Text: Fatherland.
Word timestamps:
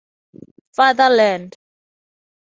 Fatherland. 0.75 1.57